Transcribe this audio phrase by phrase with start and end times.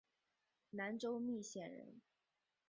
[0.71, 2.01] 南州密县人。